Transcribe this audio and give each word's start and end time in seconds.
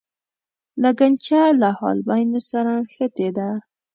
لګنچه 0.83 1.41
له 1.61 1.69
حالبینو 1.79 2.39
سره 2.49 2.71
نښتې 2.83 3.29
ده. 3.37 3.49